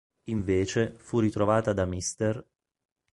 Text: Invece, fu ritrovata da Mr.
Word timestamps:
Invece, 0.29 0.95
fu 0.97 1.19
ritrovata 1.19 1.73
da 1.73 1.85
Mr. 1.85 2.43